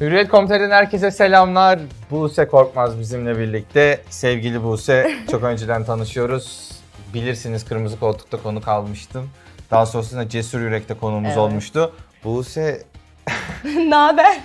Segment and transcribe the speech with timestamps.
[0.00, 1.78] Hürriyet.com.tr'den herkese selamlar.
[2.10, 4.00] Buse Korkmaz bizimle birlikte.
[4.10, 6.72] Sevgili Buse, çok önceden tanışıyoruz.
[7.14, 9.30] Bilirsiniz Kırmızı Koltuk'ta konuk almıştım.
[9.70, 11.38] Daha sonrasında Cesur Yürek'te konuğumuz Evet.
[11.38, 11.94] olmuştu.
[12.24, 12.82] Buse
[13.64, 14.40] ne haber?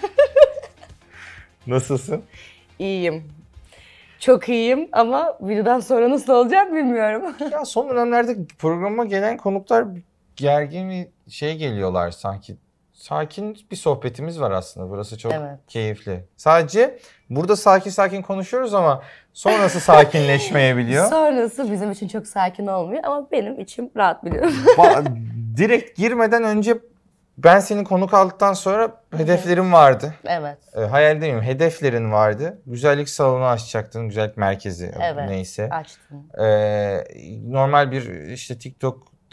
[1.68, 2.24] nasılsın?
[2.80, 3.24] İyiyim.
[4.20, 7.24] Çok iyiyim ama videodan sonra nasıl olacak bilmiyorum.
[7.52, 9.86] ya son dönemlerde programa gelen konuklar
[10.36, 12.56] gergin bir şey geliyorlar sanki.
[13.08, 14.90] Sakin bir sohbetimiz var aslında.
[14.90, 15.60] Burası çok Evet.
[15.68, 16.26] keyifli.
[16.38, 17.00] Sadece
[17.30, 19.02] burada sakin sakin konuşuyoruz ama
[19.34, 21.06] sonrası sakinleşmeyebiliyor.
[21.10, 24.54] Sonrası bizim için çok sakin olmuyor ama benim içim rahat biliyorum.
[25.58, 26.78] Direkt girmeden önce
[27.38, 30.14] ben senin konuk aldıktan sonra hedeflerim vardı.
[30.26, 30.58] evet.
[30.76, 32.62] E, hayal demeyeyim, hedeflerin vardı.
[32.66, 35.30] Güzellik salonu açacaktın, güzellik merkezi Evet.
[35.30, 35.70] neyse.
[35.70, 36.24] Açtım.
[36.44, 36.48] E,
[37.48, 38.58] normal bir işte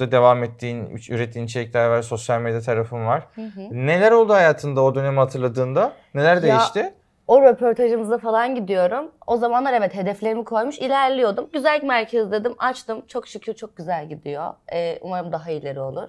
[0.00, 3.22] TikTok'ta devam ettiğin, ürettiğin içerikler var, sosyal medya tarafın var.
[3.34, 3.60] Hı hı.
[3.70, 5.92] Neler oldu hayatında o dönemi hatırladığında?
[6.14, 6.94] Neler Ya- değişti?
[7.26, 9.10] O röportajımıza falan gidiyorum.
[9.26, 11.48] O zamanlar evet hedeflerimi koymuş ilerliyordum.
[11.52, 13.02] Güzellik merkezi dedim açtım.
[13.08, 14.52] Çok şükür çok güzel gidiyor.
[14.72, 16.08] Ee, umarım daha ileri olur.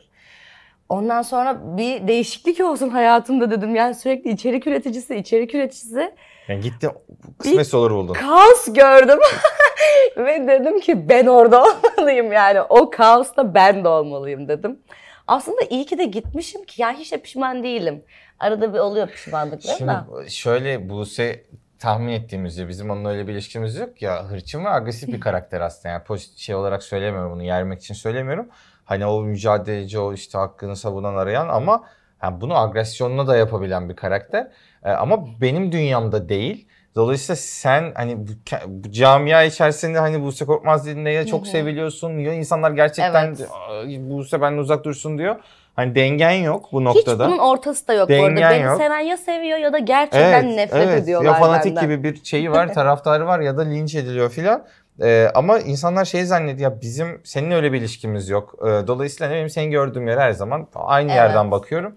[0.90, 3.76] Ondan sonra bir değişiklik olsun hayatımda dedim.
[3.76, 6.12] Yani sürekli içerik üreticisi, içerik üreticisi.
[6.48, 6.92] Yani gittin
[7.40, 8.14] kısmetse olur buldun.
[8.14, 9.20] kaos gördüm.
[10.18, 12.62] Ve dedim ki ben orada olmalıyım yani.
[12.62, 14.80] O kaosta ben de olmalıyım dedim.
[15.28, 18.04] Aslında iyi ki de gitmişim ki yani hiç de pişman değilim.
[18.40, 20.08] Arada bir oluyor pişmanlıklar Şimdi da.
[20.30, 21.44] şöyle Buse
[21.80, 25.94] tahmin ettiğimizde bizim onunla öyle bir ilişkimiz yok ya hırçın ve agresif bir karakter aslında
[25.94, 28.50] yani pozitif şey olarak söylemiyorum bunu yermek için söylemiyorum.
[28.86, 31.84] Hani o mücadeleci o işte hakkını savunan arayan ama
[32.24, 34.48] yani bunu agresyonla da yapabilen bir karakter.
[34.84, 36.68] Ee, ama benim dünyamda değil.
[36.96, 38.32] Dolayısıyla sen hani bu,
[38.68, 43.48] bu camia içerisinde hani Buse Korkmaz dediğinde ya çok seviliyorsun ya insanlar gerçekten Evet.
[43.70, 45.36] "Ay, Buse benden uzak dursun diyor.
[45.76, 47.28] Hani dengen yok bu Hiç noktada.
[47.28, 48.50] bunun ortası da yok bu Dengen arada.
[48.56, 48.78] Beni yok.
[48.82, 51.84] seven ya seviyor ya da gerçekten nefret ediyorlar Ya fanatik benden.
[51.90, 54.64] gibi bir şeyi var, taraftarı var ya da linç ediliyor filan.
[55.02, 58.56] Ee, ama insanlar şey zannediyor ya bizim seninle öyle bir ilişkimiz yok.
[58.62, 61.18] Ee, dolayısıyla ne bileyim seni gördüğüm yer her zaman aynı Evet.
[61.22, 61.96] yerden bakıyorum.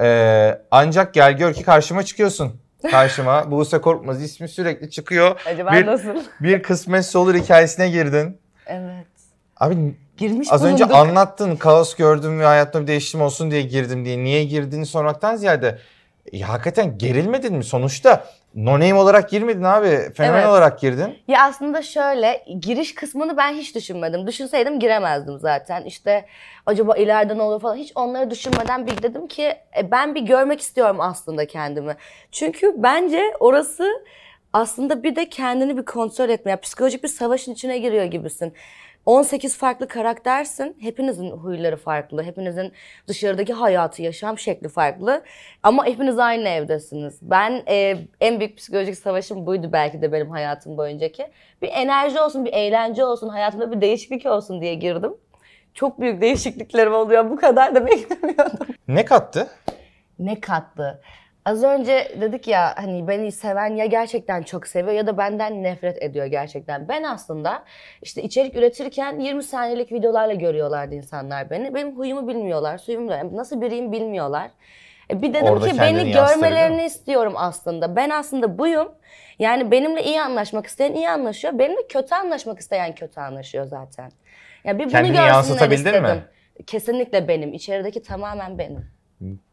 [0.00, 2.52] Ee, ancak gel gör ki karşıma çıkıyorsun.
[2.90, 5.40] Karşıma Buse Korkmaz ismi sürekli çıkıyor.
[5.46, 6.08] Acaba Bir- nasıl?
[6.40, 8.38] Bir kısmetse olur hikayesine girdin.
[8.66, 9.06] Evet.
[9.60, 10.96] Abi Girmiş az önce bulunduk.
[11.08, 14.18] anlattın kaos gördüm ve hayatımda bir değişim olsun diye girdim diye.
[14.18, 15.78] Niye girdiğini sormaktan ziyade
[16.32, 17.64] ya hakikaten gerilmedin mi?
[17.64, 18.24] Sonuçta
[18.54, 19.98] no name olarak girmedin abi.
[20.14, 20.48] Fenomen Evet.
[20.48, 21.18] olarak girdin.
[21.28, 24.26] Ya aslında şöyle giriş kısmını ben hiç düşünmedim.
[24.26, 25.84] Düşünseydim giremezdim zaten.
[25.84, 26.24] İşte
[26.66, 29.42] acaba ileride ne olur falan hiç onları düşünmeden bir dedim ki
[29.78, 31.96] e, ben bir görmek istiyorum aslında kendimi.
[32.32, 33.88] Çünkü bence orası
[34.52, 36.50] aslında bir de kendini bir kontrol etme.
[36.50, 38.52] Ya, psikolojik bir savaşın içine giriyor gibisin.
[39.06, 40.76] 18 farklı karaktersin.
[40.80, 42.22] Hepinizin huyları farklı.
[42.22, 42.72] Hepinizin
[43.08, 45.22] dışarıdaki hayatı, yaşam şekli farklı.
[45.62, 47.18] Ama hepiniz aynı evdesiniz.
[47.22, 51.26] Ben e, en büyük psikolojik savaşım buydu belki de benim hayatım boyuncaki.
[51.62, 55.14] Bir enerji olsun, bir eğlence olsun, hayatımda bir değişiklik olsun diye girdim.
[55.74, 57.30] Çok büyük değişikliklerim oluyor.
[57.30, 58.66] Bu kadar da beklemiyordum.
[58.88, 59.48] Ne kattı?
[60.18, 61.00] Ne kattı?
[61.44, 66.02] Az önce dedik ya hani beni seven ya gerçekten çok seviyor ya da benden nefret
[66.02, 66.88] ediyor gerçekten.
[66.88, 67.64] Ben aslında
[68.02, 71.74] işte içerik üretirken 20 saniyelik videolarla görüyorlardı insanlar beni.
[71.74, 74.50] Benim huyumu bilmiyorlar, suyumu da nasıl biriyim bilmiyorlar.
[75.10, 77.96] E bir dedim Orada ki beni görmelerini istiyorum aslında.
[77.96, 78.88] Ben aslında buyum.
[79.38, 81.58] Yani benimle iyi anlaşmak isteyen iyi anlaşıyor.
[81.58, 84.12] Benimle kötü anlaşmak isteyen kötü anlaşıyor zaten.
[84.64, 86.02] Ya bir bunu Kendini görsünler yansıtabildin istedim.
[86.02, 86.24] mi?
[86.66, 87.52] Kesinlikle benim.
[87.52, 88.93] İçerideki tamamen benim.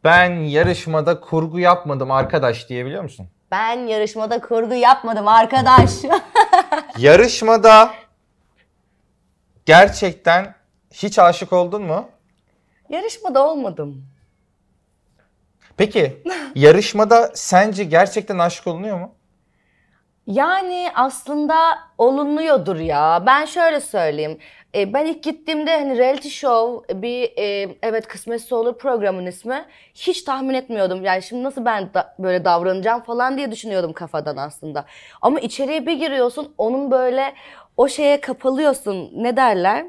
[0.04, 3.28] Ben yarışmada kurgu yapmadım arkadaş diyebiliyor musun?
[3.50, 5.90] Ben yarışmada kurgu yapmadım arkadaş.
[6.98, 7.94] Yarışmada
[9.66, 10.54] gerçekten
[10.90, 12.08] hiç aşık oldun mu?
[12.92, 14.06] yarışmada olmadım.
[15.76, 16.22] Peki
[16.54, 19.14] yarışmada sence gerçekten aşık olunuyor mu?
[20.26, 23.22] Yani aslında olunuyordur ya.
[23.26, 24.38] Ben şöyle söyleyeyim.
[24.74, 29.64] E, ben ilk gittiğimde hani reality show bir e, evet kısmetse olur programın ismi.
[29.94, 31.04] Hiç tahmin etmiyordum.
[31.04, 34.84] Yani şimdi nasıl ben da, böyle davranacağım falan diye düşünüyordum kafadan aslında.
[35.22, 37.34] Ama içeriye bir giriyorsun onun böyle
[37.76, 39.10] o şeye kapalıyorsun.
[39.14, 39.86] Ne derler?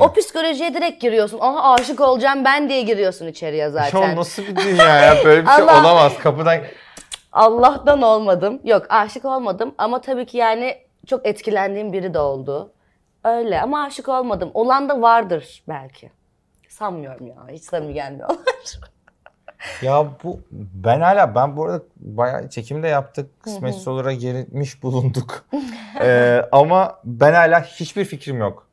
[0.00, 1.38] O psikolojiye direkt giriyorsun.
[1.40, 4.00] Aha aşık olacağım ben diye giriyorsun içeriye zaten.
[4.00, 5.16] Ya nasıl bir dünya ya?
[5.24, 5.80] Böyle bir şey Allah.
[5.80, 6.18] olamaz.
[6.18, 6.58] Kapıdan
[7.32, 8.60] Allah'tan olmadım.
[8.64, 12.72] Yok aşık olmadım ama tabii ki yani çok etkilendiğim biri de oldu.
[13.24, 14.50] Öyle ama aşık olmadım.
[14.54, 16.10] Olan da vardır belki.
[16.68, 17.36] Sanmıyorum ya.
[17.48, 18.38] Hiç samimi gelmiyorlar.
[19.82, 23.42] Ya bu ben hala ben bu arada bayağı çekimde yaptık.
[23.42, 25.44] Kısmetsiz olarak girmiş bulunduk.
[26.00, 28.66] Ee, ama ben hala hiçbir fikrim yok.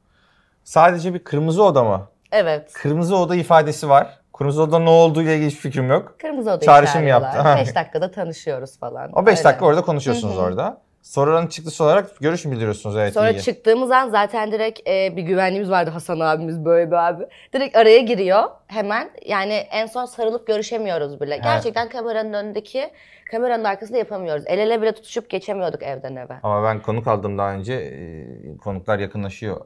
[0.63, 2.07] Sadece bir kırmızı oda mı?
[2.31, 2.73] evet.
[2.73, 6.15] Kırmızı oda ifadesi var Kırmızı Oda ne olduğu ile ilgili hiçbir fikrim yok.
[6.21, 7.37] Kırmızı odayı Çağrışım yaptı.
[7.57, 9.11] 5 dakikada tanışıyoruz falan.
[9.13, 9.43] O 5 Öyle.
[9.43, 10.81] dakika orada konuşuyorsunuz orada.
[11.01, 12.97] Sonranın çıktısı olarak görüş mü bildiriyorsunuz?
[12.97, 13.41] Evet Sonra iyi.
[13.41, 17.23] çıktığımız an zaten direkt e, bir güvenliğimiz vardı Hasan abimiz böyle bir abi.
[17.53, 19.09] Direkt araya giriyor hemen.
[19.25, 21.37] Yani en son sarılıp görüşemiyoruz bile.
[21.37, 22.89] Gerçekten kameranın önündeki,
[23.31, 24.43] kameranın arkasında yapamıyoruz.
[24.47, 26.33] El ele bile tutuşup geçemiyorduk evden eve.
[26.43, 27.73] Ama ben konuk aldım daha önce.
[27.73, 29.61] e, Konuklar yakınlaşıyor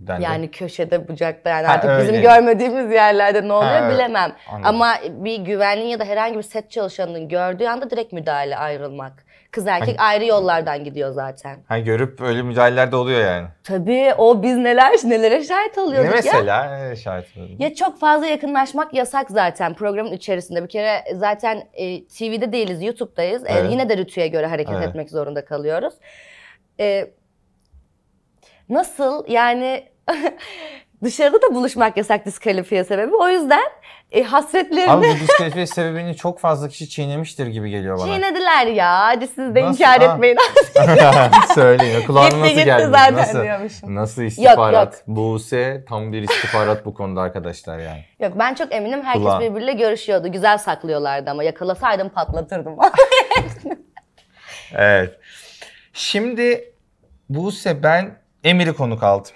[0.00, 0.22] dendi.
[0.24, 2.02] Yani köşede, bucakta yani Ha, artık öyle.
[2.08, 4.32] bizim görmediğimiz yerlerde ne oluyor Ha, bilemem.
[4.48, 4.64] Anladım.
[4.68, 9.12] Ama bir güvenliğin ya da herhangi bir set çalışanının gördüğü anda direkt müdahale ayrılmak.
[9.50, 11.56] Kız erkek ayrı yollardan gidiyor zaten.
[11.68, 13.46] Ha, görüp öyle müdahaleler de oluyor yani.
[13.64, 16.16] Tabii o biz neler nelere şahit Ne oluyorduk ya.
[16.16, 16.78] mesela?
[16.78, 17.56] Ne şahit oldun?
[17.58, 20.62] Ya çok fazla yakınlaşmak yasak zaten programın içerisinde.
[20.64, 23.44] Bir kere zaten e, TV'de değiliz, YouTube'dayız.
[23.46, 23.70] E, Evet.
[23.70, 24.88] yine de rütüye göre hareket Evet.
[24.88, 25.94] etmek zorunda kalıyoruz.
[26.80, 27.10] E,
[28.72, 29.84] nasıl yani
[31.04, 33.14] dışarıda da buluşmak yasak diskalifiye sebebi.
[33.16, 33.64] O yüzden
[34.12, 38.06] e, hasretlerini Abi bu diskalifiye sebebini çok fazla kişi çiğnemiştir gibi geliyor bana.
[38.06, 38.98] çiğnediler ya.
[39.00, 39.80] Hadi siz de Nasıl?
[39.84, 40.14] inkar Ha.
[40.14, 40.36] etmeyin.
[41.54, 42.06] Söyleyin.
[42.06, 42.86] Kulağına Gitti nasıl gitti geldi?
[42.90, 43.94] zaten nasıl, diyormuşum.
[43.94, 44.92] nasıl istihbarat?
[44.94, 45.02] yok.
[45.06, 48.04] Buse tam bir istihbarat bu konuda arkadaşlar yani.
[48.20, 49.40] Yok ben çok eminim herkes Kulağın.
[49.40, 50.32] birbiriyle görüşüyordu.
[50.32, 52.76] Güzel saklıyorlardı ama yakalasaydım patlatırdım.
[54.74, 55.18] Evet.
[55.92, 56.72] Şimdi
[57.28, 59.32] Buse ben Emir'i konuk aldım.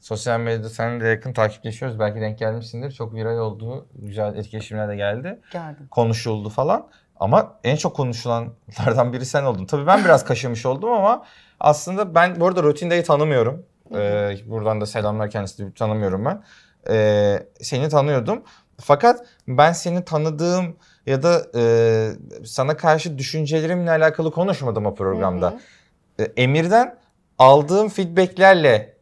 [0.00, 1.98] Sosyal medyada seninle de yakın takipleşiyoruz.
[1.98, 2.92] Belki denk gelmişsindir.
[2.92, 3.86] Çok viral oldu.
[3.94, 5.40] Güzel etkileşimler de geldi.
[5.52, 5.88] Gördüm.
[5.90, 6.88] Konuşuldu falan.
[7.20, 9.66] Ama en çok konuşulanlardan biri sen oldun.
[9.66, 11.24] Tabii ben biraz kaşımış oldum ama
[11.60, 13.66] aslında ben bu arada Rotinde'yi tanımıyorum.
[13.94, 16.42] Ee, buradan da selamlar kendisini tanımıyorum ben.
[16.90, 18.42] Ee, seni tanıyordum.
[18.80, 22.10] Fakat ben seni tanıdığım ya da e,
[22.44, 25.50] sana karşı düşüncelerimle alakalı konuşmadım o programda.
[25.50, 26.26] Hı hı.
[26.26, 26.98] E, Emir'den
[27.38, 28.96] aldığım feedbacklerle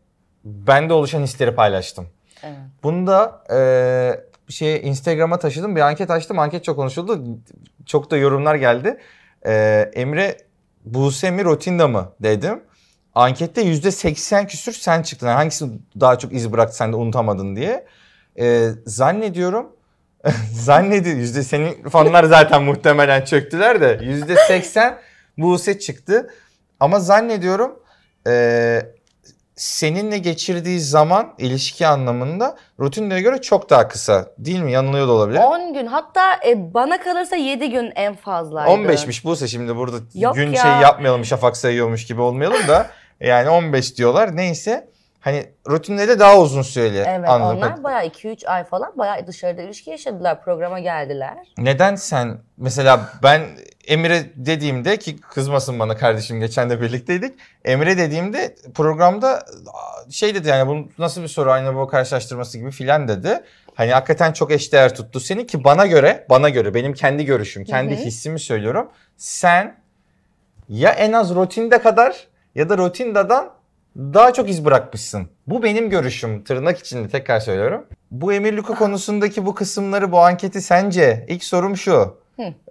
[0.45, 2.09] bende oluşan hisleri paylaştım.
[2.43, 2.57] Evet.
[2.83, 5.77] Bunu da e, şey Instagram'a taşıdım.
[5.77, 6.39] Bir anket açtım.
[6.39, 7.25] Anket çok konuşuldu.
[7.87, 8.99] Çok da yorumlar geldi.
[9.47, 9.53] E,
[9.95, 10.39] Emre
[10.85, 12.63] Buse mi Rotinda mı dedim.
[13.15, 15.27] Ankette %80 küsür sen çıktın.
[15.27, 15.67] Yani hangisi
[16.01, 17.87] daha çok iz bıraktı sen de unutamadın diye.
[18.39, 19.77] E, zannediyorum
[20.53, 24.99] zannediyor yüzde senin fanlar zaten muhtemelen çöktüler de yüzde seksen
[25.39, 26.31] Buse çıktı.
[26.81, 27.79] Ama zannediyorum
[28.27, 28.81] e,
[29.57, 34.27] seninle geçirdiği zaman ilişki anlamında rutinlere göre çok daha kısa.
[34.39, 34.73] Değil mi?
[34.73, 35.39] Yanılıyor da olabilir.
[35.39, 38.71] 10 gün hatta e, bana kalırsa 7 gün en fazlaydı.
[38.71, 40.63] 15'miş Buse şimdi burada Yok gün ya.
[40.63, 42.91] şey yapmayalım şafak sayıyormuş gibi olmayalım da
[43.21, 44.37] yani 15 diyorlar.
[44.37, 44.89] Neyse
[45.21, 47.57] hani rutinleri daha uzun süreli Evet anladım.
[47.57, 50.43] onlar bayağı 2-3 ay falan bayağı dışarıda ilişki yaşadılar.
[50.45, 51.35] Programa geldiler.
[51.59, 53.43] Neden sen mesela ben
[53.87, 57.35] Emre dediğimde ki kızmasın bana kardeşim geçen de birlikteydik.
[57.65, 59.47] Emre dediğimde programda
[60.11, 63.41] şey dedi yani bu nasıl bir soru aynı bu karşılaştırması gibi filan dedi.
[63.75, 67.97] Hani hakikaten çok eşdeğer tuttu seni ki bana göre bana göre benim kendi görüşüm kendi
[67.97, 68.05] Hı hı.
[68.05, 68.91] hissimi söylüyorum.
[69.17, 69.77] Sen
[70.69, 73.51] ya en az rotinde kadar ya da rotindadan
[73.97, 75.29] daha çok iz bırakmışsın.
[75.47, 76.45] Bu benim görüşüm.
[76.45, 77.87] Tırnak içinde tekrar söylüyorum.
[78.11, 81.27] Bu Emir Luka konusundaki bu kısımları, bu anketi sence?
[81.29, 82.17] İlk sorum şu.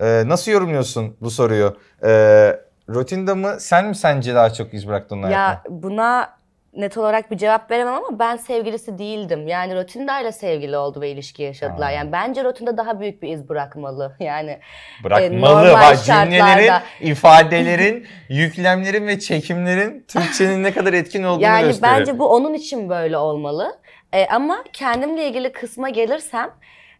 [0.02, 1.78] Ee, nasıl yorumluyorsun bu soruyu?
[2.04, 2.60] Ee,
[2.90, 6.30] Rotinda mı sen mi sence daha çok iz bıraktın Ya buna
[6.76, 9.48] net olarak bir cevap veremem ama ben sevgilisi değildim.
[9.48, 11.88] Yani Rotinda ile sevgili oldu ve ilişki yaşadılar.
[11.88, 11.92] Ha.
[11.92, 14.16] Yani bence Rotinda daha büyük bir iz bırakmalı.
[14.20, 14.60] Yani
[15.04, 15.42] Bırakmalı.
[15.42, 22.00] normal Bak cümlelerin, ifadelerin, yüklemlerin ve çekimlerin Türkçenin ne kadar etkin olduğunu Yani gösteriyor.
[22.00, 23.80] bence bu onun için böyle olmalı.
[24.14, 26.50] E, ama kendimle ilgili kısma gelirsem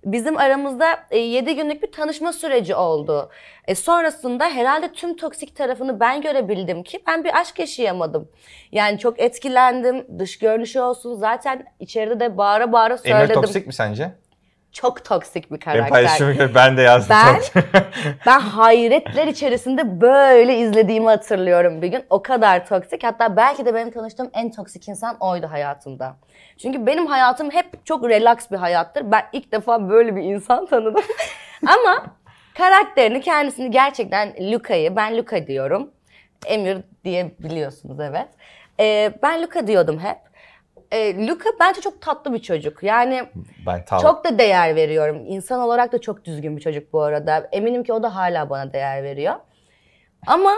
[0.06, 3.30] bizim aramızda 7 günlük bir tanışma süreci oldu.
[3.68, 8.30] E, sonrasında herhalde tüm toksik tarafını ben görebildim ki ben bir aşk yaşayamadım.
[8.72, 10.20] Yani çok etkilendim.
[10.20, 11.16] Dış görünüşü olsun.
[11.16, 13.42] Zaten içeride de bağıra bağıra Emir söyledim.
[13.42, 14.12] toksik mi sence?
[14.74, 15.90] Çok toksik bir karakter.
[15.90, 17.16] paylaşımı göre ben de yazdım.
[17.16, 17.64] Ben-.
[18.26, 22.04] Ben hayretler içerisinde böyle izlediğimi hatırlıyorum bir gün.
[22.10, 23.04] O kadar toksik.
[23.04, 26.16] Hatta belki de benim tanıştığım en toksik insan oydu hayatımda.
[26.58, 29.12] Çünkü benim hayatım hep çok relax bir hayattır.
[29.12, 31.04] Ben ilk defa böyle bir insan tanıdım.
[31.68, 32.06] Ama
[32.58, 35.92] karakterini, kendisini gerçekten Luka'yı, ben Luka diyorum.
[36.46, 38.28] Emir diye biliyorsunuz evet.
[38.80, 40.18] Ee, ben Luka diyordum hep.
[40.94, 42.84] Ee, Luka bence çok tatlı bir çocuk.
[42.84, 43.24] Yani
[43.66, 44.02] ben tamam.
[44.02, 45.24] çok da değer veriyorum.
[45.28, 47.50] İnsan olarak da çok düzgün bir çocuk bu arada.
[47.52, 49.36] Eminim ki o da hala bana değer veriyor.
[50.28, 50.52] Ama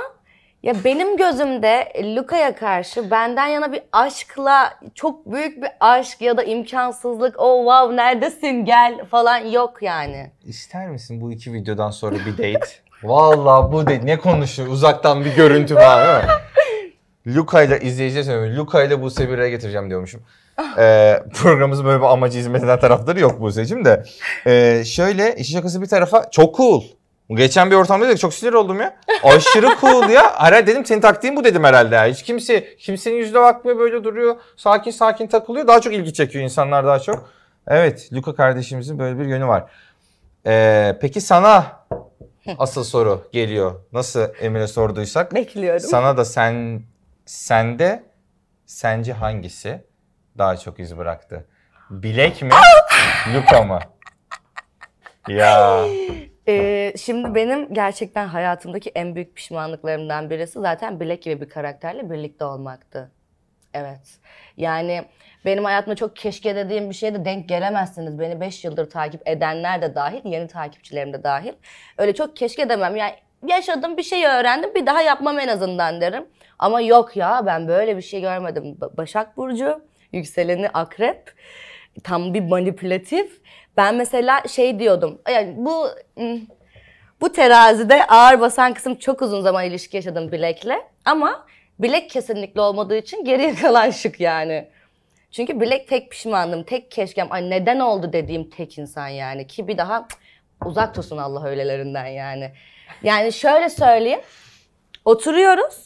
[0.63, 6.43] ya benim gözümde Luka'ya karşı benden yana bir aşkla çok büyük bir aşk ya da
[6.43, 7.35] imkansızlık.
[7.39, 10.31] Oh wow neredesin gel falan yok yani.
[10.43, 12.67] İster misin bu iki videodan sonra bir date?
[13.03, 14.69] Vallahi bu date ne konuşuyor?
[14.69, 16.31] Uzaktan bir görüntü var değil mi?
[17.27, 18.57] Luka ile izleyiciye söylüyorum.
[18.57, 20.21] Luka ile Buse bir araya getireceğim diyormuşum.
[20.77, 24.03] ee, programımızın böyle bir amacı hizmet eden tarafları yok Buse'cim de.
[24.47, 26.83] Ee, şöyle işin şakası bir tarafa çok cool.
[27.29, 28.97] Geçen bir ortamda dedik çok sinir oldum ya.
[29.23, 30.39] Aşırı cool ya.
[30.39, 31.95] Herhalde dedim senin taktiğin bu dedim herhalde.
[31.95, 32.05] ya.
[32.05, 34.35] Hiç kimse kimsenin yüzüne bakmıyor böyle duruyor.
[34.57, 35.67] Sakin sakin takılıyor.
[35.67, 37.29] Daha çok ilgi çekiyor insanlar daha çok.
[37.67, 39.63] Evet Luka kardeşimizin böyle bir yönü var.
[40.47, 41.65] Ee, peki sana
[42.57, 43.71] asıl soru geliyor.
[43.93, 45.33] Nasıl Emir'e sorduysak.
[45.35, 45.79] Bekliyorum.
[45.79, 46.81] Sana da sen
[47.25, 48.03] sende
[48.65, 49.85] sence hangisi
[50.37, 51.47] daha çok iz bıraktı?
[51.89, 52.49] Bilek mi?
[53.33, 53.79] Luka mı?
[55.27, 55.85] Ya.
[56.47, 62.45] Ee, şimdi benim gerçekten hayatımdaki en büyük pişmanlıklarımdan birisi zaten Bilek gibi bir karakterle birlikte
[62.45, 63.11] olmaktı.
[63.73, 64.17] Evet.
[64.57, 65.05] Yani
[65.45, 68.19] benim hayatımda çok keşke dediğim bir şeye de denk gelemezsiniz.
[68.19, 71.53] Beni 5 yıldır takip edenler de dahil, yeni takipçilerim de dahil.
[71.97, 72.95] Öyle çok keşke demem.
[72.95, 73.13] Yani
[73.47, 76.25] yaşadım bir şey öğrendim bir daha yapmam en azından derim.
[76.59, 78.77] Ama yok ya ben böyle bir şey görmedim.
[78.81, 81.33] Ba- Başak Burcu, yükseleni akrep.
[82.03, 83.41] Tam bir manipülatif.
[83.77, 85.21] Ben mesela şey diyordum.
[85.29, 86.39] Yani bu hmm,
[87.21, 90.75] bu terazide ağır basan kısım çok uzun zaman ilişki yaşadım Bilek'le.
[91.05, 91.45] Ama
[91.79, 94.69] Bilek kesinlikle olmadığı için geriye kalan şık yani.
[95.31, 97.27] Çünkü Bilek tek pişmandım, tek keşkem.
[97.29, 99.47] Ay neden oldu dediğim tek insan yani.
[99.47, 100.07] Ki bir daha
[100.65, 102.51] uzak tutsun Allah öylelerinden yani.
[103.03, 104.21] Yani şöyle söyleyeyim.
[105.05, 105.85] Oturuyoruz.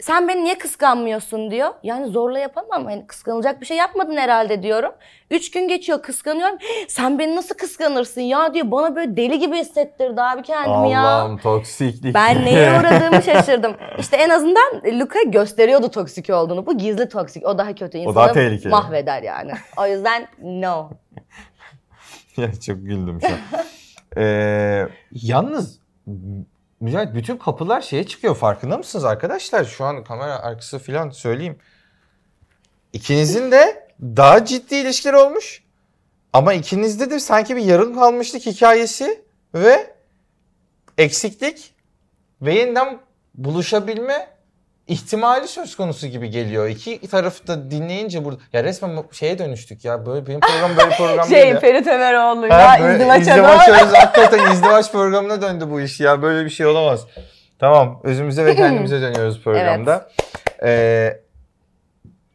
[0.00, 1.70] Sen beni niye kıskanmıyorsun diyor.
[1.82, 2.88] Yani zorla yapamam.
[2.90, 4.92] Yani kıskanılacak bir şey yapmadın herhalde diyorum.
[5.30, 6.58] Üç gün geçiyor kıskanıyorum.
[6.88, 8.70] Sen beni nasıl kıskanırsın ya diyor.
[8.70, 11.00] Bana böyle deli gibi hissettirdi abi kendimi ya.
[11.00, 12.14] Allah'ım toksiklik.
[12.14, 13.76] Ben neye uğradığımı şaşırdım.
[13.98, 16.66] İşte en azından Luka gösteriyordu toksik olduğunu.
[16.66, 17.46] Bu gizli toksik.
[17.46, 17.98] O daha kötü.
[17.98, 18.70] İnsanı daha tehlikeli.
[18.70, 19.52] mahveder yani.
[19.78, 20.90] O yüzden no.
[22.36, 23.64] ya çok güldüm şu an.
[24.16, 25.85] Ee, yalnız
[26.80, 29.64] Mücahit bütün kapılar şeye çıkıyor farkında mısınız arkadaşlar?
[29.64, 31.58] Şu an kamera arkası falan söyleyeyim.
[32.92, 35.64] İkinizin de daha ciddi ilişkiler olmuş.
[36.32, 39.94] Ama ikinizde de sanki bir yarım kalmışlık hikayesi ve
[40.98, 41.74] eksiklik
[42.42, 42.98] ve yeniden
[43.34, 44.35] buluşabilme
[44.86, 46.68] ihtimali söz konusu gibi geliyor.
[46.68, 51.30] İki tarafı da dinleyince burada ya resmen şeye dönüştük ya böyle benim program böyle program
[51.30, 51.60] değil Şey.
[51.60, 56.22] Ferit Ömeroğlu Ha, ya böyle izdivaç izdivaç hakikaten izdivaç programına döndü bu iş ya.
[56.22, 57.06] Böyle bir şey olamaz.
[57.58, 60.08] Tamam özümüze ve kendimize dönüyoruz programda.
[60.62, 61.20] Ee,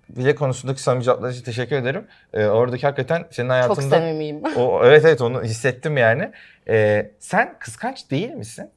[0.10, 2.08] bile konusundaki samimi cevaplar için teşekkür ederim.
[2.34, 3.96] Ee, oradaki hakikaten senin Çok hayatında...
[3.96, 4.42] samimiyim.
[4.56, 6.32] o, evet evet onu hissettim yani.
[6.68, 8.70] Ee, sen kıskanç değil misin?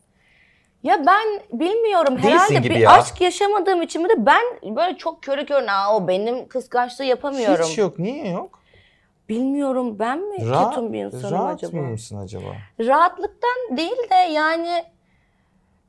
[0.84, 2.90] Ya ben bilmiyorum Değilsin herhalde gibi bir ya.
[2.90, 7.64] aşk yaşamadığım için mi de ben böyle çok körü körüne Aa, o benim kıskançlığı yapamıyorum.
[7.66, 7.98] Hiç yok.
[7.98, 8.60] Niye yok?
[9.28, 11.76] Bilmiyorum ben mi Rahat, ketum bir insanım rahat acaba?
[11.82, 12.56] mısın acaba?
[12.80, 14.84] Rahatlıktan değil de yani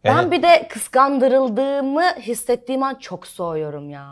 [0.03, 4.07] ben Yani- bir de kıskandırıldığımı hissettiğim an çok soğuyorum ya.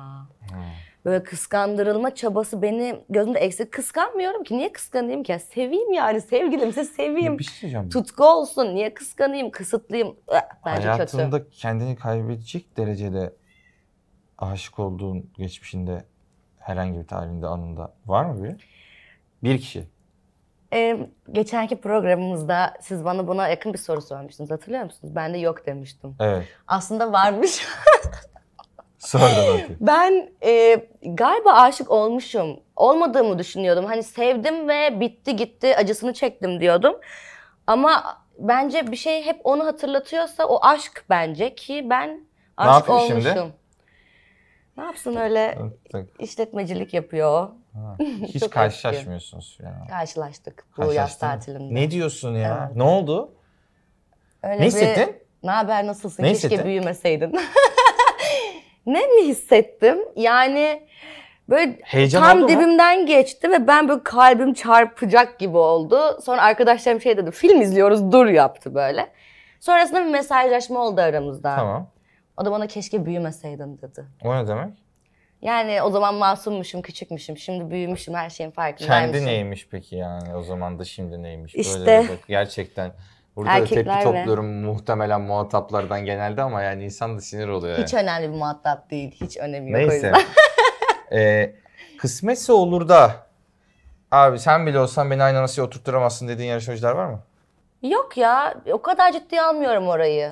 [1.06, 3.72] Böyle kıskandırılma çabası beni gözümde eksik.
[3.72, 4.58] Kıskanmıyorum ki.
[4.58, 5.38] Niye kıskanayım ki?
[5.54, 6.22] Seveyim yani.
[6.22, 7.40] Sevgilimse seveyim.
[7.40, 7.90] Bir şey diyeceğim.
[7.90, 8.76] Tutku olsun.
[8.76, 9.52] Niye kıskanayım?
[9.52, 10.16] Kısıtlayayım.
[10.32, 10.88] Eh, Bence kötü.
[10.88, 13.34] Hayatında kendini kaybedecek derecede
[14.38, 16.06] aşık olduğun geçmişinde
[16.60, 18.68] herhangi bir tarihinde anında var mı bir?
[19.44, 19.84] Bir kişi.
[20.74, 24.52] Ee, geçenki programımızda siz bana buna yakın bir soru sormuştunuz.
[24.52, 25.16] Hatırlıyor musunuz?
[25.16, 26.16] Ben de yok demiştim.
[26.20, 26.46] Evet.
[26.68, 27.66] Aslında varmış.
[29.04, 29.78] Sonradan okuyayım.
[29.82, 32.60] Ben e, galiba aşık olmuşum.
[32.76, 33.86] Olmadığımı düşünüyordum.
[33.86, 36.96] Hani sevdim ve bitti gitti acısını çektim diyordum.
[37.68, 42.20] Ama bence bir şey hep onu hatırlatıyorsa o aşk bence ki ben
[42.58, 43.22] aşık yapıyor olmuşum.
[43.22, 43.54] şimdi?
[44.78, 45.58] Ne yapsın öyle
[46.20, 47.50] işletmecilik yapıyor.
[47.74, 47.96] Ha,
[48.28, 49.88] Hiç Çok karşılaşmıyorsunuz yani.
[49.90, 50.88] Karşılaştık bu yaz
[51.20, 51.36] Karşılaştın mı?
[51.36, 51.76] tatilinde.
[51.76, 52.72] Ne diyorsun ya?
[52.76, 53.32] Ne oldu?
[54.44, 55.16] Öyle Ne bir, hissettin?
[55.44, 56.24] Ne haber nasılsın?
[56.24, 56.66] Ne Keşke hissettin?
[56.66, 57.32] büyümeseydin.
[58.86, 59.98] ne mi hissettim?
[60.16, 60.88] Yani
[61.50, 62.50] böyle Heyecan tam oldu mu?
[62.50, 66.22] dibimden geçti ve ben böyle kalbim çarpacak gibi oldu.
[66.22, 69.08] Sonra arkadaşlarım şey dedi film izliyoruz dur yaptı böyle.
[69.60, 71.56] Sonrasında bir mesajlaşma oldu aramızda.
[71.56, 71.90] Tamam.
[72.38, 74.06] O da bana keşke büyümeseydin dedi.
[74.24, 74.74] O ne demek?
[75.42, 77.38] Yani o zaman masummuşum, küçükmüşüm.
[77.38, 79.14] Şimdi büyümüşüm, her şeyin farkındaymışım.
[79.14, 81.56] Kendi neymiş peki yani o zaman da şimdi neymiş?
[81.56, 81.86] İşte.
[81.86, 82.92] Böyle gerçekten.
[83.36, 87.78] Burada da Erkekler tepki ve- topluyorum muhtemelen muhataplardan genelde ama yani insan da sinir oluyor.
[87.78, 89.12] Hiç önemli bir muhatap değil.
[89.22, 89.96] Hiç önemi yok o Neyse.
[90.08, 90.22] yüzden.
[91.20, 91.56] ee,
[91.98, 93.12] kısmetse olur da
[94.12, 97.20] abi sen bile olsan beni aynı nasıl oturtturamazsın dediğin yarışmacılar var mı?
[97.82, 100.32] Yok ya o kadar ciddiye almıyorum orayı.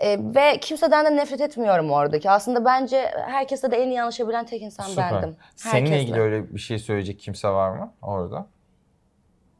[0.00, 2.30] Ee, ve kimseden de nefret etmiyorum oradaki.
[2.30, 5.12] Aslında bence herkesle de en iyi anlaşabilen tek insan Süper.
[5.12, 5.36] bendim.
[5.56, 6.02] Seninle Herkesle.
[6.02, 8.46] ilgili öyle bir şey söyleyecek kimse var mı orada?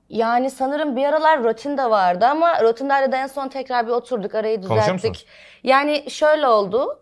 [0.08, 4.34] Yani sanırım bir aralar rutin de vardı ama rutinlerle de en son tekrar bir oturduk
[4.34, 5.26] arayı Konuşuyor düzelttik.
[5.64, 7.00] Yani şöyle oldu.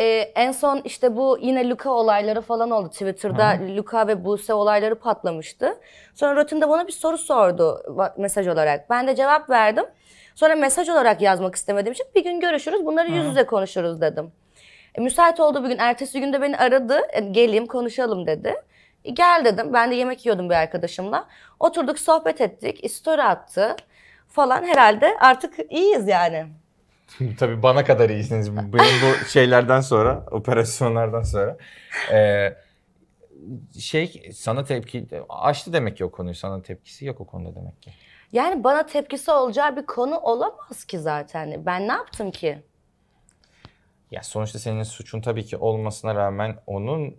[0.00, 0.04] e,
[0.34, 2.88] en son işte bu yine Luka olayları falan oldu.
[2.90, 5.74] Twitter'da Luka ve Buse olayları patlamıştı.
[6.14, 8.90] Sonra Rotin de bana bir soru sordu va- mesaj olarak.
[8.90, 9.84] Ben de cevap verdim.
[10.34, 14.32] Sonra mesaj olarak yazmak istemediğim için bir gün görüşürüz bunları yüz yüze konuşuruz dedim.
[14.94, 17.00] E, müsait olduğu bir gün ertesi günde beni aradı.
[17.12, 18.54] E, geleyim konuşalım dedi.
[19.04, 19.72] E, gel dedim.
[19.72, 21.28] Ben de yemek yiyordum bir arkadaşımla.
[21.60, 22.90] Oturduk sohbet ettik.
[22.90, 23.76] Story attı
[24.28, 24.62] falan.
[24.62, 26.46] Herhalde artık iyiyiz yani.
[27.38, 28.56] Tabii bana kadar iyisiniz.
[28.56, 31.56] Benim bu şeylerden sonra, operasyonlardan sonra.
[32.12, 32.54] Ee,
[33.80, 36.34] şey sana tepki açtı demek ki o konuyu.
[36.34, 37.90] Sana tepkisi yok o konuda demek ki.
[38.32, 41.66] Yani bana tepkisi olacağı bir konu olamaz ki zaten.
[41.66, 42.62] Ben ne yaptım ki?
[44.10, 47.16] Ya sonuçta senin suçun tabii ki olmasına rağmen onun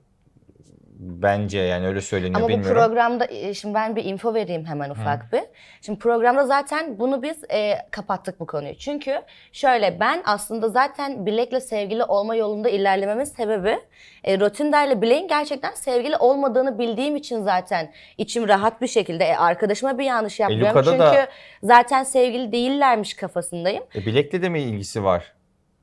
[1.04, 2.76] bence yani öyle söyleniyor Ama bu bilmiyorum.
[2.82, 5.42] programda e, şimdi ben bir info vereyim hemen ufak bir.
[5.82, 8.76] Şimdi programda zaten bunu biz e, kapattık bu konuyu.
[8.76, 13.80] Çünkü şöyle ben aslında zaten Bilek'le sevgili olma yolunda ilerlememin sebebi
[14.24, 19.36] e, Rotinda ile Bilek'in gerçekten sevgili olmadığını bildiğim için zaten içim rahat bir şekilde e,
[19.36, 20.68] arkadaşıma bir yanlış yapmıyorum.
[20.70, 21.28] Luka'da Çünkü da-
[21.64, 23.84] zaten sevgili değillermiş kafasındayım.
[23.96, 25.34] E, Bilek'le de mi ilgisi var?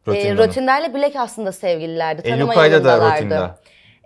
[0.08, 0.36] E?
[0.36, 2.22] Rotinda ile Bilek aslında sevgililerdi.
[2.28, 3.10] E, Tanıma Luka'yla da.
[3.10, 3.58] Rotinda.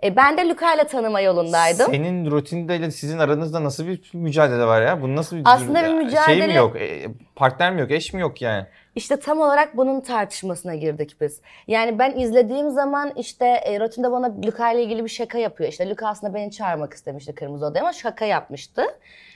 [0.03, 1.85] E, ben de Luka ile tanıma yolundaydım.
[1.91, 5.01] Senin Rotinda ile sizin aranızda nasıl bir mücadele var ya?
[5.01, 6.75] Bu nasıl bir Aslında bir Şey mücadele- mi yok?
[6.75, 7.91] E, partner mi yok?
[7.91, 8.65] Eş mi yok yani?
[8.95, 11.41] İşte tam olarak bunun tartışmasına girdik biz.
[11.67, 15.69] Yani ben izlediğim zaman işte e, Rotinda bana Luka ile ilgili bir şaka yapıyor.
[15.69, 18.83] İşte Luka aslında beni çağırmak istemişti Kırmızı Oda'ya ama şaka yapmıştı.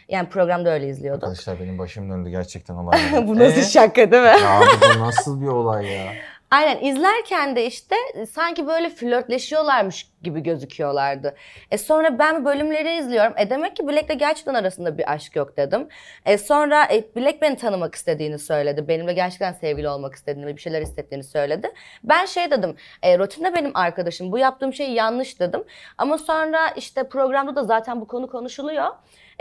[0.10, 1.24] Yani programda öyle izliyorduk.
[1.24, 3.00] Arkadaşlar benim başım döndü gerçekten olay.
[3.28, 3.64] Bu nasıl Ee?
[3.64, 4.30] şaka değil mi?
[4.44, 4.62] Ya
[4.96, 6.12] bu nasıl bir olay ya?
[6.52, 7.96] Aynen izlerken de işte
[8.32, 11.36] sanki böyle flörtleşiyorlarmış gibi gözüküyorlardı.
[11.72, 13.34] E sonra ben bölümleri izliyorum.
[13.38, 15.88] E demek ki Black'le gerçekten arasında bir aşk yok dedim.
[16.26, 18.88] E sonra e, Black beni tanımak istediğini söyledi.
[18.88, 21.72] Benimle gerçekten sevgili olmak istediğini ve bir şeyler hissettiğini söyledi.
[22.04, 22.76] Ben şey dedim.
[23.04, 24.32] E, Rotinde benim arkadaşım.
[24.32, 25.64] Bu yaptığım şey yanlış dedim.
[25.98, 28.88] Ama sonra işte programda da zaten bu konu konuşuluyor.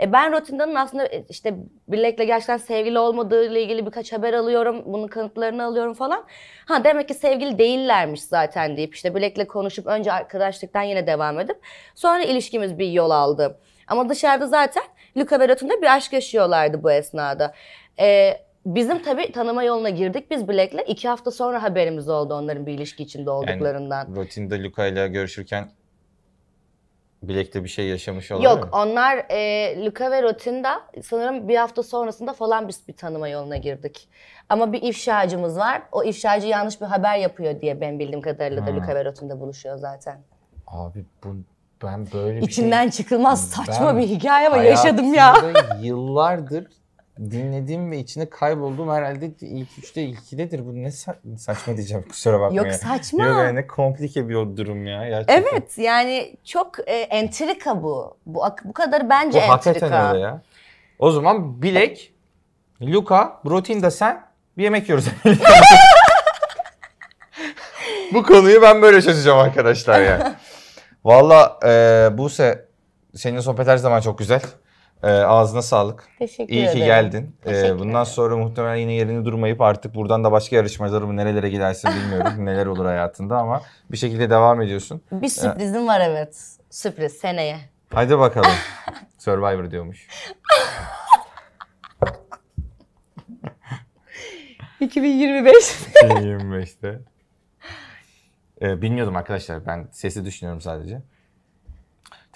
[0.01, 1.55] E ben Rotinda'nın aslında e, işte
[1.87, 4.83] Black'le gerçekten sevgili olmadığı ile ilgili birkaç haber alıyorum.
[4.85, 6.25] Bunun kanıtlarını alıyorum falan.
[6.65, 11.57] Ha demek ki sevgili değillermiş zaten deyip işte Black'le konuşup önce arkadaşlıktan yine devam edip
[11.95, 13.59] sonra ilişkimiz bir yol aldı.
[13.87, 14.83] Ama dışarıda zaten
[15.17, 17.53] Luca ve Rotinda bir aşk yaşıyorlardı bu esnada.
[17.99, 20.87] E, bizim tabii tanıma yoluna girdik biz Black'le.
[20.87, 24.15] iki hafta sonra haberimiz oldu onların bir ilişki içinde olduklarından.
[24.15, 25.71] Rotinda Luka ile görüşürken
[27.23, 28.69] Bilek'te bir şey yaşamış olabilir Yok mi?
[28.73, 34.09] onlar e, Luca ve Rotinda sanırım bir hafta sonrasında falan biz bir tanıma yoluna girdik.
[34.49, 35.81] Ama bir ifşacımız var.
[35.91, 38.75] O ifşacı yanlış bir haber yapıyor diye ben bildiğim kadarıyla da Ha.
[38.75, 40.19] Luca ve Rotinda buluşuyor zaten.
[40.67, 41.35] Abi bu
[41.83, 42.91] ben böyle bir İçinden şey...
[42.91, 45.33] çıkılmaz saçma Ben bir hikaye ama yaşadım ya.
[45.43, 46.67] hayatımda yıllardır
[47.19, 50.65] dinlediğim ve içine kaybolduğum herhalde ilk üçte ilkidedir.
[50.65, 52.63] Bu ne sa- saçma diyeceğim kusura bakmayın.
[52.63, 53.25] Yok saçma.
[53.25, 55.09] Yok yani ne komplike bir durum ya.
[55.09, 55.41] Gerçekten.
[55.51, 58.17] Evet yani çok e, entrika bu.
[58.25, 60.09] Bu bu kadar bence Bu hakikaten entrika.
[60.09, 60.41] öyle ya.
[60.99, 62.13] O zaman Bilek,
[62.81, 64.23] Luka, Brotinda sen
[64.57, 65.05] bir yemek yiyoruz.
[68.13, 70.23] Bu konuyu ben böyle çözeceğim arkadaşlar yani.
[71.05, 72.65] Valla e, Buse
[73.15, 74.41] senin sohbet her zaman çok güzel.
[75.03, 76.07] E, ağzına sağlık.
[76.19, 76.79] Teşekkür İyi ederim.
[76.79, 77.35] ki geldin.
[77.45, 78.05] E, bundan ederim.
[78.05, 82.33] sonra muhtemelen yine yerini durmayıp artık buradan da başka yarışmacılar mı nerelere gidersin bilmiyorum.
[82.45, 85.01] neler olur hayatında ama bir şekilde devam ediyorsun.
[85.11, 86.57] Bir sürprizim var evet.
[86.69, 87.57] Sürpriz seneye.
[87.93, 88.51] Hadi bakalım.
[89.17, 90.07] Survivor diyormuş.
[94.79, 95.55] 2025.
[96.03, 96.99] 25'te.
[98.61, 99.65] Ee, bilmiyordum arkadaşlar.
[99.65, 101.01] Ben sesi düşünüyorum sadece.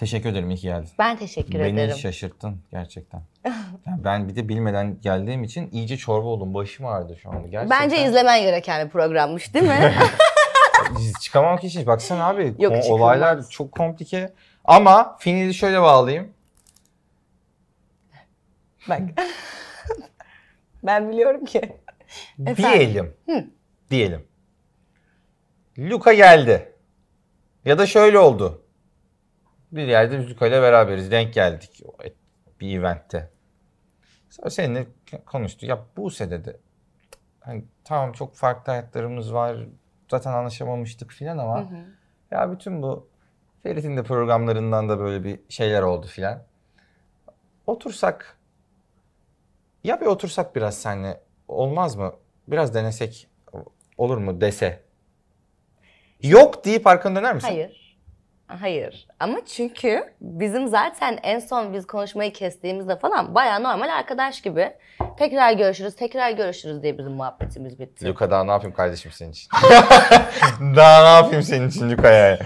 [0.04, 0.50] Teşekkür ederim.
[0.50, 0.88] iyi ki geldin.
[0.98, 1.96] Ben teşekkür Beni ederim.
[1.96, 3.22] şaşırttın gerçekten.
[3.86, 6.54] Yani ben bir de bilmeden geldiğim için iyice çorba oldum.
[6.54, 7.48] Başım ağrıdı şu anda.
[7.48, 7.80] Gerçekten.
[7.80, 9.94] Bence izlemen gereken bir programmış değil mi?
[11.20, 11.86] Çıkamam ki hiç.
[11.86, 12.44] Baksana abi.
[12.44, 12.90] Yok, çıkılmaz.
[12.90, 14.32] olaylar çok komplike.
[14.64, 16.32] Ama finali şöyle bağlayayım.
[18.88, 19.00] Bak.
[20.82, 21.60] ben biliyorum ki.
[22.46, 22.56] Efendim?
[22.56, 23.14] Diyelim.
[23.90, 24.26] Diyelim.
[25.78, 26.72] Luka geldi.
[27.64, 28.63] Ya da şöyle oldu.
[29.74, 31.10] Bir yerde biz Luka ile beraberiz.
[31.10, 31.82] Denk geldik.
[32.60, 33.30] Bir eventte.
[34.30, 34.86] Sonra seninle
[35.26, 35.62] konuştuk.
[35.62, 36.60] Ya Buse dedi.
[37.40, 39.56] Hani, tamam çok farklı hayatlarımız var.
[40.10, 41.68] Zaten anlaşamamıştık filan ama
[42.30, 43.08] ya bütün bu
[43.62, 46.42] Ferit'in de programlarından da böyle bir şeyler oldu filan.
[47.66, 48.38] Otursak
[49.84, 52.12] ya bir otursak biraz seninle olmaz mı?
[52.48, 53.28] Biraz denesek
[53.98, 54.82] olur mu dese.
[56.22, 57.48] Yok deyip arkanı döner misin?
[57.48, 57.83] Hayır.
[58.46, 59.06] Hayır.
[59.20, 64.72] Ama çünkü bizim zaten en son biz konuşmayı kestiğimizde falan bayağı normal arkadaş gibi
[65.18, 68.06] tekrar görüşürüz, tekrar görüşürüz diye bizim muhabbetimiz bitti.
[68.06, 69.50] Luka daha ne yapayım kardeşim senin için?
[70.76, 72.38] daha ne yapayım senin için Luka yani?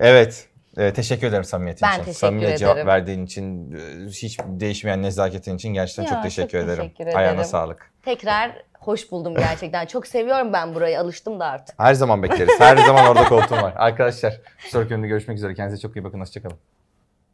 [0.00, 0.48] Evet.
[0.76, 1.98] E, teşekkür ederim samimiyetin Ben için.
[1.98, 2.86] teşekkür Samimiyle cevap ederim.
[2.88, 6.82] verdiğin için, e, hiç değişmeyen nezaketin için gerçekten Ya, çok çok teşekkür ederim.
[6.82, 7.44] teşekkür Ayağına ederim.
[7.44, 7.90] sağlık.
[8.02, 9.86] Tekrar hoş buldum gerçekten.
[9.86, 11.00] Çok seviyorum ben burayı.
[11.00, 11.80] Alıştım da artık.
[11.80, 12.60] Her zaman bekleriz.
[12.60, 13.72] Her zaman orada koltuğum var.
[13.76, 15.54] Arkadaşlar, bir sonraki bölümde görüşmek üzere.
[15.54, 16.20] Kendinize çok iyi bakın.
[16.20, 16.56] Hoşçakalın.